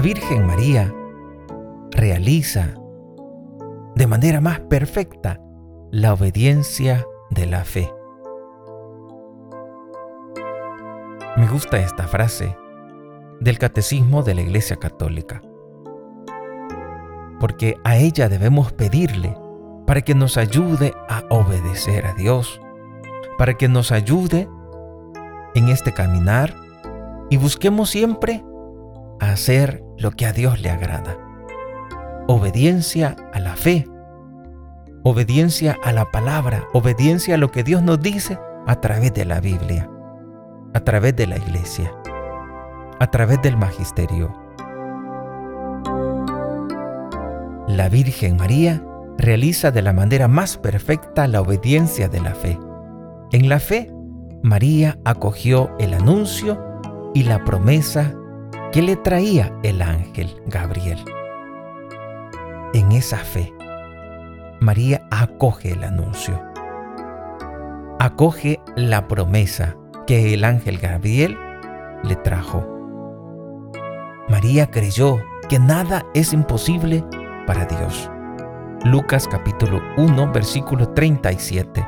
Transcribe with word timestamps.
la 0.00 0.04
Virgen 0.04 0.46
María 0.46 0.94
realiza 1.90 2.74
de 3.94 4.06
manera 4.06 4.40
más 4.40 4.60
perfecta 4.60 5.38
la 5.90 6.14
obediencia 6.14 7.06
de 7.28 7.44
la 7.44 7.64
fe. 7.64 7.92
Me 11.36 11.46
gusta 11.48 11.80
esta 11.80 12.08
frase 12.08 12.56
del 13.40 13.58
Catecismo 13.58 14.22
de 14.22 14.36
la 14.36 14.40
Iglesia 14.40 14.76
Católica, 14.76 15.42
porque 17.38 17.76
a 17.84 17.98
ella 17.98 18.30
debemos 18.30 18.72
pedirle 18.72 19.36
para 19.86 20.00
que 20.00 20.14
nos 20.14 20.38
ayude 20.38 20.94
a 21.10 21.24
obedecer 21.28 22.06
a 22.06 22.14
Dios, 22.14 22.58
para 23.36 23.52
que 23.52 23.68
nos 23.68 23.92
ayude 23.92 24.48
en 25.54 25.68
este 25.68 25.92
caminar 25.92 26.56
y 27.28 27.36
busquemos 27.36 27.90
siempre 27.90 28.42
hacer 29.20 29.89
lo 30.00 30.12
que 30.12 30.26
a 30.26 30.32
Dios 30.32 30.60
le 30.62 30.70
agrada. 30.70 31.16
Obediencia 32.26 33.16
a 33.34 33.38
la 33.38 33.54
fe, 33.54 33.86
obediencia 35.02 35.76
a 35.84 35.92
la 35.92 36.10
palabra, 36.10 36.64
obediencia 36.72 37.34
a 37.34 37.38
lo 37.38 37.50
que 37.50 37.62
Dios 37.62 37.82
nos 37.82 38.00
dice 38.00 38.38
a 38.66 38.80
través 38.80 39.12
de 39.12 39.26
la 39.26 39.40
Biblia, 39.40 39.90
a 40.72 40.80
través 40.80 41.14
de 41.16 41.26
la 41.26 41.36
iglesia, 41.36 41.92
a 42.98 43.06
través 43.10 43.42
del 43.42 43.58
magisterio. 43.58 44.34
La 47.68 47.90
Virgen 47.90 48.36
María 48.38 48.82
realiza 49.18 49.70
de 49.70 49.82
la 49.82 49.92
manera 49.92 50.28
más 50.28 50.56
perfecta 50.56 51.28
la 51.28 51.42
obediencia 51.42 52.08
de 52.08 52.20
la 52.20 52.34
fe. 52.34 52.58
En 53.32 53.50
la 53.50 53.60
fe, 53.60 53.92
María 54.42 54.98
acogió 55.04 55.76
el 55.78 55.92
anuncio 55.92 56.58
y 57.12 57.24
la 57.24 57.44
promesa 57.44 58.14
que 58.72 58.82
le 58.82 58.96
traía 58.96 59.52
el 59.62 59.82
ángel 59.82 60.40
Gabriel. 60.46 60.98
En 62.72 62.92
esa 62.92 63.18
fe, 63.18 63.52
María 64.60 65.06
acoge 65.10 65.72
el 65.72 65.82
anuncio, 65.82 66.40
acoge 67.98 68.60
la 68.76 69.08
promesa 69.08 69.76
que 70.06 70.34
el 70.34 70.44
ángel 70.44 70.78
Gabriel 70.78 71.36
le 72.04 72.14
trajo. 72.16 72.64
María 74.28 74.70
creyó 74.70 75.18
que 75.48 75.58
nada 75.58 76.06
es 76.14 76.32
imposible 76.32 77.04
para 77.46 77.64
Dios. 77.64 78.08
Lucas 78.84 79.26
capítulo 79.26 79.80
1 79.96 80.32
versículo 80.32 80.88
37. 80.90 81.86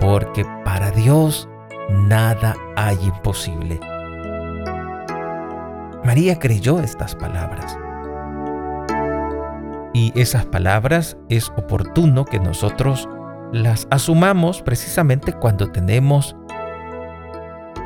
Porque 0.00 0.44
para 0.64 0.90
Dios 0.90 1.48
nada 1.88 2.56
hay 2.76 2.98
imposible. 3.04 3.78
María 6.10 6.40
creyó 6.40 6.80
estas 6.80 7.14
palabras. 7.14 7.78
Y 9.94 10.12
esas 10.20 10.44
palabras 10.44 11.16
es 11.28 11.50
oportuno 11.50 12.24
que 12.24 12.40
nosotros 12.40 13.08
las 13.52 13.86
asumamos 13.92 14.60
precisamente 14.60 15.32
cuando 15.32 15.70
tenemos 15.70 16.34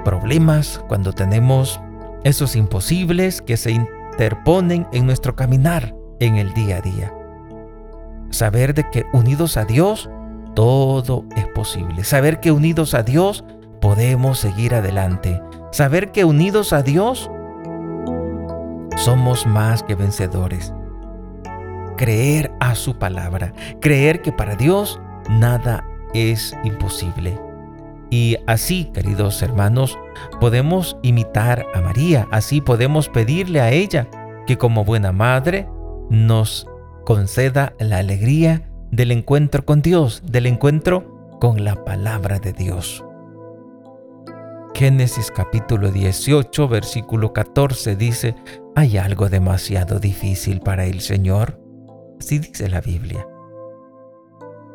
problemas, 0.06 0.82
cuando 0.88 1.12
tenemos 1.12 1.78
esos 2.24 2.56
imposibles 2.56 3.42
que 3.42 3.58
se 3.58 3.72
interponen 3.72 4.86
en 4.94 5.04
nuestro 5.04 5.36
caminar 5.36 5.94
en 6.18 6.36
el 6.36 6.54
día 6.54 6.78
a 6.78 6.80
día 6.80 7.12
saber 8.30 8.72
de 8.72 8.88
que 8.88 9.04
unidos 9.12 9.58
a 9.58 9.66
Dios 9.66 10.08
todo 10.54 11.26
es 11.36 11.46
posible. 11.48 12.04
Saber 12.04 12.40
que 12.40 12.52
unidos 12.52 12.94
a 12.94 13.02
Dios 13.02 13.44
podemos 13.82 14.38
seguir 14.38 14.74
adelante. 14.74 15.42
Saber 15.72 16.10
que 16.10 16.24
unidos 16.24 16.72
a 16.72 16.82
Dios 16.82 17.30
somos 19.04 19.46
más 19.46 19.82
que 19.82 19.94
vencedores. 19.94 20.72
Creer 21.98 22.50
a 22.58 22.74
su 22.74 22.98
palabra. 22.98 23.52
Creer 23.80 24.22
que 24.22 24.32
para 24.32 24.56
Dios 24.56 24.98
nada 25.28 25.86
es 26.14 26.56
imposible. 26.64 27.38
Y 28.08 28.38
así, 28.46 28.86
queridos 28.94 29.42
hermanos, 29.42 29.98
podemos 30.40 30.96
imitar 31.02 31.66
a 31.74 31.82
María. 31.82 32.26
Así 32.30 32.62
podemos 32.62 33.10
pedirle 33.10 33.60
a 33.60 33.72
ella 33.72 34.08
que 34.46 34.56
como 34.56 34.86
buena 34.86 35.12
madre 35.12 35.68
nos 36.08 36.66
conceda 37.04 37.74
la 37.78 37.98
alegría 37.98 38.62
del 38.90 39.12
encuentro 39.12 39.66
con 39.66 39.82
Dios, 39.82 40.22
del 40.24 40.46
encuentro 40.46 41.36
con 41.40 41.62
la 41.62 41.84
palabra 41.84 42.38
de 42.38 42.54
Dios. 42.54 43.03
Génesis 44.76 45.30
capítulo 45.30 45.92
18, 45.92 46.66
versículo 46.66 47.32
14 47.32 47.94
dice, 47.94 48.34
¿hay 48.74 48.98
algo 48.98 49.28
demasiado 49.28 50.00
difícil 50.00 50.58
para 50.60 50.84
el 50.84 51.00
Señor? 51.00 51.60
Así 52.18 52.40
dice 52.40 52.68
la 52.68 52.80
Biblia. 52.80 53.24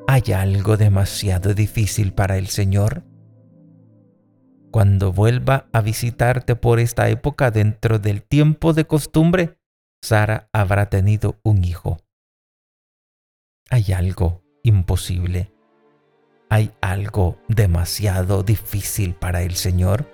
¿Hay 0.08 0.32
algo 0.32 0.78
demasiado 0.78 1.54
difícil 1.54 2.14
para 2.14 2.38
el 2.38 2.48
Señor? 2.48 3.04
Cuando 4.72 5.12
vuelva 5.12 5.68
a 5.74 5.82
visitarte 5.82 6.56
por 6.56 6.80
esta 6.80 7.10
época 7.10 7.52
dentro 7.52 8.00
del 8.00 8.24
tiempo 8.24 8.72
de 8.72 8.86
costumbre, 8.86 9.60
Sara 10.02 10.50
habrá 10.54 10.90
tenido 10.90 11.42
un 11.44 11.66
hijo. 11.66 11.98
¿Hay 13.70 13.92
algo 13.92 14.44
imposible? 14.64 15.52
¿Hay 16.52 16.72
algo 16.82 17.38
demasiado 17.48 18.42
difícil 18.42 19.14
para 19.14 19.44
el 19.44 19.56
Señor? 19.56 20.12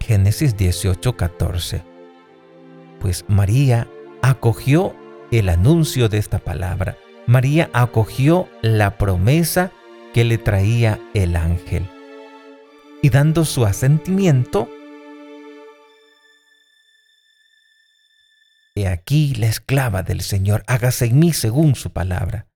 Génesis 0.00 0.56
18:14 0.56 1.82
Pues 3.00 3.24
María 3.26 3.88
acogió 4.22 4.94
el 5.32 5.48
anuncio 5.48 6.08
de 6.08 6.18
esta 6.18 6.38
palabra. 6.38 6.96
María 7.26 7.70
acogió 7.72 8.48
la 8.62 8.96
promesa 8.98 9.72
que 10.14 10.24
le 10.24 10.38
traía 10.38 11.00
el 11.12 11.34
ángel. 11.34 11.90
Y 13.02 13.10
dando 13.10 13.44
su 13.44 13.66
asentimiento, 13.66 14.68
He 18.76 18.86
aquí 18.86 19.34
la 19.34 19.48
esclava 19.48 20.04
del 20.04 20.20
Señor, 20.20 20.62
hágase 20.68 21.06
en 21.06 21.18
mí 21.18 21.32
según 21.32 21.74
su 21.74 21.92
palabra. 21.92 22.47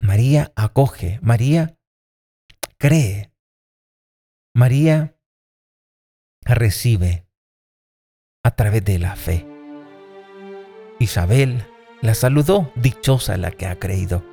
María 0.00 0.52
acoge, 0.56 1.18
María 1.22 1.76
cree, 2.78 3.32
María 4.54 5.16
recibe 6.42 7.26
a 8.42 8.50
través 8.52 8.84
de 8.84 8.98
la 8.98 9.16
fe. 9.16 9.46
Isabel 10.98 11.64
la 12.00 12.14
saludó, 12.14 12.72
dichosa 12.76 13.36
la 13.36 13.50
que 13.50 13.66
ha 13.66 13.78
creído, 13.78 14.24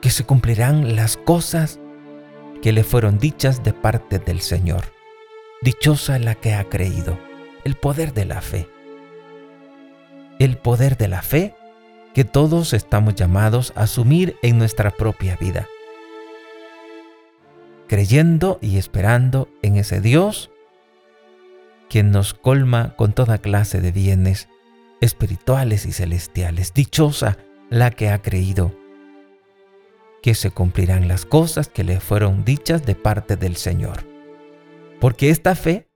que 0.00 0.10
se 0.10 0.24
cumplirán 0.24 0.94
las 0.96 1.16
cosas 1.16 1.80
que 2.62 2.72
le 2.72 2.84
fueron 2.84 3.18
dichas 3.18 3.62
de 3.62 3.72
parte 3.72 4.18
del 4.18 4.40
Señor. 4.40 4.92
Dichosa 5.62 6.18
la 6.18 6.34
que 6.34 6.54
ha 6.54 6.68
creído 6.68 7.18
el 7.64 7.76
poder 7.76 8.12
de 8.12 8.26
la 8.26 8.42
fe. 8.42 8.68
El 10.38 10.58
poder 10.58 10.96
de 10.98 11.08
la 11.08 11.22
fe 11.22 11.54
que 12.14 12.24
todos 12.24 12.72
estamos 12.72 13.14
llamados 13.14 13.72
a 13.76 13.82
asumir 13.82 14.36
en 14.42 14.56
nuestra 14.56 14.90
propia 14.90 15.36
vida. 15.36 15.68
Creyendo 17.88 18.58
y 18.62 18.78
esperando 18.78 19.48
en 19.62 19.76
ese 19.76 20.00
Dios 20.00 20.50
quien 21.90 22.10
nos 22.10 22.32
colma 22.32 22.94
con 22.96 23.12
toda 23.12 23.38
clase 23.38 23.80
de 23.80 23.92
bienes 23.92 24.48
espirituales 25.00 25.84
y 25.84 25.92
celestiales. 25.92 26.72
Dichosa 26.72 27.36
la 27.68 27.90
que 27.90 28.08
ha 28.08 28.22
creído 28.22 28.74
que 30.22 30.34
se 30.34 30.50
cumplirán 30.50 31.08
las 31.08 31.26
cosas 31.26 31.68
que 31.68 31.84
le 31.84 32.00
fueron 32.00 32.44
dichas 32.44 32.86
de 32.86 32.94
parte 32.94 33.36
del 33.36 33.56
Señor. 33.56 34.04
Porque 34.98 35.28
esta 35.28 35.54
fe 35.54 35.88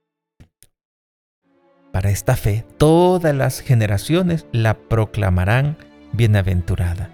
para 1.92 2.10
esta 2.10 2.36
fe, 2.36 2.64
todas 2.76 3.34
las 3.34 3.60
generaciones 3.60 4.46
la 4.52 4.78
proclamarán 4.78 5.78
bienaventurada. 6.12 7.10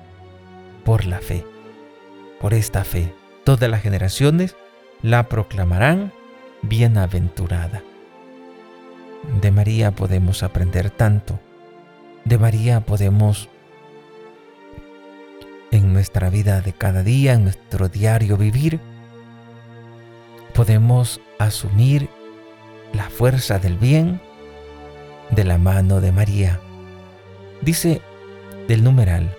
Por 0.85 1.07
la 1.07 1.19
fe, 1.19 1.45
por 2.41 2.55
esta 2.55 2.85
fe, 2.85 3.15
todas 3.45 3.71
las 3.71 3.83
generaciones 3.83 4.57
la 5.03 5.29
proclamarán 5.29 6.13
bienaventurada. 6.63 7.83
De 9.41 9.51
María 9.51 9.93
podemos 9.93 10.43
aprender 10.43 10.91
tanto. 10.91 11.39
De 12.25 12.39
María 12.39 12.81
podemos 12.81 13.49
en 15.71 15.93
nuestra 15.93 16.31
vida 16.31 16.61
de 16.61 16.73
cada 16.73 17.03
día, 17.03 17.33
en 17.33 17.45
nuestro 17.45 17.89
diario 17.89 18.37
vivir, 18.37 18.79
podemos 20.55 21.21
asumir 21.39 22.09
la 22.93 23.11
fuerza 23.11 23.59
del 23.59 23.77
bien 23.77 24.21
de 25.31 25.43
la 25.43 25.59
mano 25.59 26.01
de 26.01 26.13
María. 26.13 26.61
Dice 27.61 28.03
del 28.69 28.85
numeral 28.85 29.37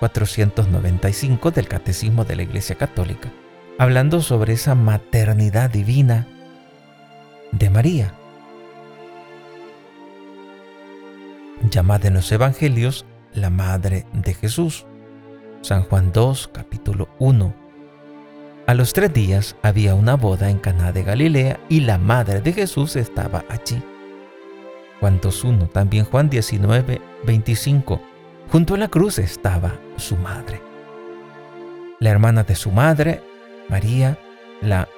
495 0.00 1.50
del 1.50 1.68
Catecismo 1.68 2.24
de 2.24 2.36
la 2.36 2.42
Iglesia 2.42 2.76
Católica, 2.76 3.32
hablando 3.78 4.20
sobre 4.20 4.54
esa 4.54 4.74
maternidad 4.74 5.70
divina 5.70 6.26
de 7.52 7.70
María. 7.70 8.14
llamada 11.70 12.08
en 12.08 12.14
los 12.14 12.30
Evangelios 12.30 13.06
la 13.32 13.50
Madre 13.50 14.06
de 14.12 14.34
Jesús. 14.34 14.86
San 15.62 15.82
Juan 15.82 16.12
2, 16.12 16.50
capítulo 16.52 17.08
1. 17.18 17.54
A 18.66 18.74
los 18.74 18.92
tres 18.92 19.12
días 19.12 19.56
había 19.62 19.94
una 19.94 20.14
boda 20.14 20.50
en 20.50 20.58
Caná 20.58 20.92
de 20.92 21.02
Galilea 21.02 21.60
y 21.68 21.80
la 21.80 21.98
madre 21.98 22.40
de 22.40 22.52
Jesús 22.52 22.96
estaba 22.96 23.44
allí. 23.48 23.82
Juan 25.00 25.20
2.1, 25.20 25.70
también 25.70 26.04
Juan 26.04 26.30
19, 26.30 27.00
25. 27.26 28.00
Junto 28.50 28.74
a 28.74 28.78
la 28.78 28.88
cruz 28.88 29.18
estaba 29.18 29.74
su 29.96 30.16
madre. 30.16 30.62
La 32.00 32.10
hermana 32.10 32.44
de 32.44 32.54
su 32.54 32.70
madre, 32.70 33.22
María, 33.68 34.18
la 34.60 34.88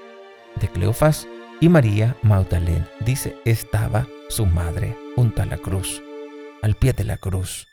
de 0.60 0.68
Cleofás, 0.68 1.26
y 1.60 1.68
María 1.68 2.16
Magdalena. 2.22 2.88
Dice, 3.00 3.36
estaba 3.44 4.06
su 4.28 4.46
madre 4.46 4.96
junto 5.14 5.42
a 5.42 5.46
la 5.46 5.56
cruz, 5.56 6.02
al 6.62 6.74
pie 6.74 6.92
de 6.92 7.04
la 7.04 7.16
cruz. 7.16 7.66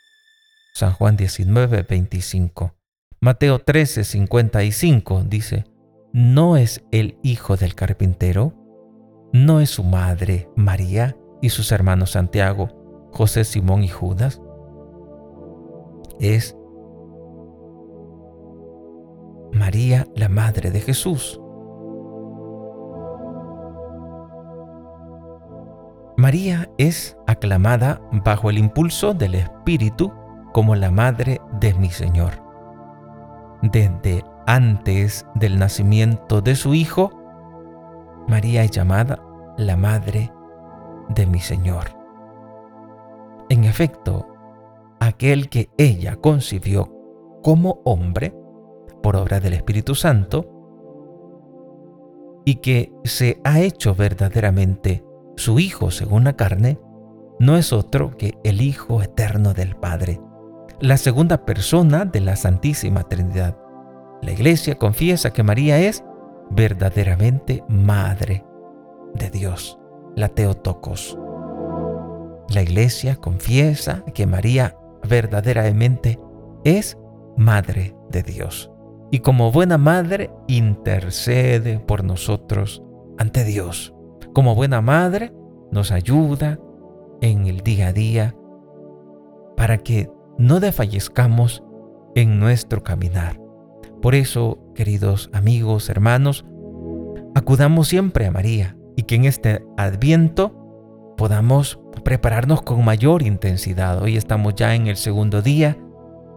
San 0.74 0.92
Juan 0.92 1.16
19, 1.16 1.82
25. 1.82 2.74
Mateo 3.20 3.58
13, 3.58 4.04
55 4.04 5.24
dice, 5.24 5.64
¿no 6.12 6.56
es 6.56 6.82
el 6.92 7.18
hijo 7.22 7.56
del 7.56 7.74
carpintero? 7.74 8.54
¿No 9.32 9.60
es 9.60 9.70
su 9.70 9.82
madre 9.82 10.48
María 10.56 11.16
y 11.40 11.50
sus 11.50 11.72
hermanos 11.72 12.12
Santiago, 12.12 13.08
José, 13.12 13.44
Simón 13.44 13.82
y 13.82 13.88
Judas? 13.88 14.40
Es 16.18 16.56
María, 19.52 20.06
la 20.16 20.28
madre 20.28 20.70
de 20.70 20.80
Jesús. 20.80 21.40
María 26.16 26.70
es 26.78 27.16
aclamada 27.26 28.00
bajo 28.24 28.50
el 28.50 28.58
impulso 28.58 29.14
del 29.14 29.34
Espíritu 29.34 30.12
como 30.52 30.74
la 30.74 30.90
madre 30.90 31.40
de 31.60 31.74
mi 31.74 31.90
Señor. 31.90 32.32
Desde 33.62 34.24
antes 34.46 35.26
del 35.34 35.58
nacimiento 35.58 36.40
de 36.40 36.54
su 36.54 36.74
Hijo, 36.74 37.10
María 38.28 38.62
es 38.62 38.70
llamada 38.70 39.18
la 39.56 39.76
madre 39.76 40.32
de 41.10 41.26
mi 41.26 41.40
Señor. 41.40 41.86
En 43.48 43.64
efecto, 43.64 44.33
aquel 45.06 45.48
que 45.48 45.70
ella 45.78 46.16
concibió 46.16 46.90
como 47.42 47.82
hombre, 47.84 48.34
por 49.02 49.16
obra 49.16 49.40
del 49.40 49.52
Espíritu 49.52 49.94
Santo, 49.94 50.50
y 52.44 52.56
que 52.56 52.92
se 53.04 53.40
ha 53.44 53.60
hecho 53.60 53.94
verdaderamente 53.94 55.04
su 55.36 55.58
Hijo 55.58 55.90
según 55.90 56.24
la 56.24 56.34
carne, 56.34 56.78
no 57.38 57.56
es 57.56 57.72
otro 57.72 58.16
que 58.16 58.34
el 58.44 58.60
Hijo 58.60 59.02
eterno 59.02 59.54
del 59.54 59.76
Padre, 59.76 60.20
la 60.80 60.96
segunda 60.96 61.44
persona 61.44 62.04
de 62.04 62.20
la 62.20 62.36
Santísima 62.36 63.02
Trinidad. 63.04 63.58
La 64.22 64.32
Iglesia 64.32 64.76
confiesa 64.76 65.32
que 65.32 65.42
María 65.42 65.78
es 65.78 66.04
verdaderamente 66.50 67.64
Madre 67.68 68.44
de 69.14 69.30
Dios, 69.30 69.78
la 70.14 70.28
Teotocos. 70.28 71.18
La 72.48 72.62
Iglesia 72.62 73.16
confiesa 73.16 74.04
que 74.14 74.26
María 74.26 74.76
verdaderamente 75.08 76.18
es 76.64 76.96
Madre 77.36 77.96
de 78.10 78.22
Dios 78.22 78.70
y 79.10 79.18
como 79.18 79.50
buena 79.50 79.76
madre 79.76 80.30
intercede 80.46 81.80
por 81.80 82.04
nosotros 82.04 82.82
ante 83.18 83.44
Dios 83.44 83.94
como 84.34 84.56
buena 84.56 84.82
madre, 84.82 85.32
nos 85.70 85.92
ayuda 85.92 86.58
en 87.20 87.46
el 87.46 87.60
día 87.60 87.88
a 87.88 87.92
día 87.92 88.34
para 89.56 89.78
que 89.78 90.10
no 90.36 90.58
desfallezcamos 90.58 91.62
en 92.16 92.40
nuestro 92.40 92.82
caminar. 92.82 93.40
Por 94.02 94.16
eso, 94.16 94.58
queridos 94.74 95.30
amigos, 95.32 95.88
hermanos, 95.88 96.44
acudamos 97.36 97.88
siempre 97.88 98.26
a 98.26 98.32
María 98.32 98.76
y 98.96 99.04
que 99.04 99.14
en 99.14 99.24
este 99.24 99.64
adviento 99.76 100.63
podamos 101.16 101.80
prepararnos 102.04 102.62
con 102.62 102.84
mayor 102.84 103.22
intensidad. 103.22 104.02
Hoy 104.02 104.16
estamos 104.16 104.54
ya 104.54 104.74
en 104.74 104.86
el 104.86 104.96
segundo 104.96 105.42
día 105.42 105.76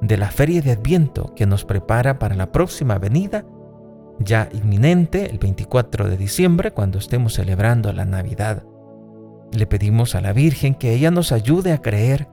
de 0.01 0.17
la 0.17 0.29
feria 0.29 0.61
de 0.61 0.71
adviento 0.71 1.33
que 1.35 1.45
nos 1.45 1.65
prepara 1.65 2.19
para 2.19 2.35
la 2.35 2.51
próxima 2.51 2.97
venida 2.97 3.45
ya 4.19 4.49
inminente, 4.51 5.29
el 5.29 5.37
24 5.37 6.09
de 6.09 6.17
diciembre, 6.17 6.71
cuando 6.71 6.97
estemos 6.97 7.33
celebrando 7.33 7.93
la 7.93 8.05
Navidad. 8.05 8.63
Le 9.51 9.67
pedimos 9.67 10.15
a 10.15 10.21
la 10.21 10.33
Virgen 10.33 10.75
que 10.75 10.93
ella 10.93 11.11
nos 11.11 11.31
ayude 11.31 11.71
a 11.71 11.81
creer 11.81 12.27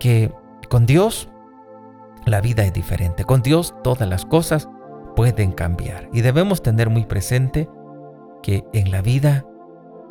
que 0.00 0.32
con 0.68 0.86
Dios 0.86 1.28
la 2.26 2.40
vida 2.40 2.64
es 2.64 2.72
diferente. 2.72 3.24
Con 3.24 3.42
Dios 3.42 3.74
todas 3.82 4.08
las 4.08 4.24
cosas 4.24 4.68
pueden 5.14 5.52
cambiar. 5.52 6.08
Y 6.12 6.22
debemos 6.22 6.62
tener 6.62 6.90
muy 6.90 7.04
presente 7.04 7.68
que 8.42 8.64
en 8.72 8.90
la 8.90 9.02
vida, 9.02 9.46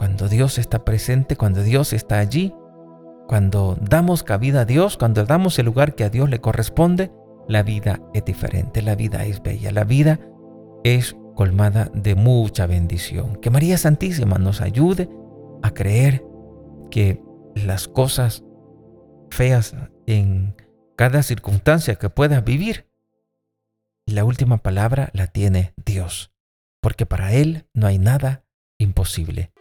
cuando 0.04 0.28
Dios 0.28 0.58
está 0.58 0.84
presente, 0.84 1.38
cuando 1.38 1.64
Dios 1.64 1.94
está 1.94 2.20
allí, 2.20 2.54
cuando 3.26 3.78
damos 3.80 4.24
cabida 4.24 4.60
a 4.60 4.66
Dios, 4.66 4.98
cuando 4.98 5.24
damos 5.24 5.58
el 5.60 5.66
lugar 5.66 5.96
que 5.96 6.04
a 6.04 6.10
Dios 6.10 6.30
le 6.30 6.42
corresponde, 6.42 7.10
la 7.48 7.64
vida 7.64 8.02
es 8.14 8.26
diferente, 8.26 8.82
la 8.82 8.96
vida 8.96 9.24
es 9.24 9.42
bella, 9.42 9.72
la 9.72 9.86
vida 9.86 10.20
es 10.84 11.16
colmada 11.38 11.90
de 11.94 12.16
mucha 12.16 12.68
bendición. 12.68 13.38
Que 13.38 13.50
María 13.50 13.78
Santísima 13.78 14.40
nos 14.40 14.60
ayude 14.60 15.10
a 15.62 15.72
creer 15.72 16.26
que 16.92 17.24
las 17.56 17.88
cosas 17.88 18.44
feas 19.30 19.74
en 20.06 20.54
cada 20.98 21.24
circunstancia 21.24 21.96
que 21.96 22.10
puedas 22.10 22.44
vivir, 22.44 22.90
la 24.06 24.26
última 24.26 24.58
palabra 24.58 25.12
la 25.14 25.28
tiene 25.28 25.74
Dios, 25.78 26.34
porque 26.82 27.06
para 27.06 27.32
Él 27.32 27.68
no 27.74 27.88
hay 27.88 28.00
nada 28.00 28.44
imposible. 28.78 29.54